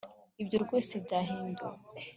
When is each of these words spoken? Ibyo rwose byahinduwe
Ibyo 0.41 0.57
rwose 0.63 0.93
byahinduwe 1.05 1.77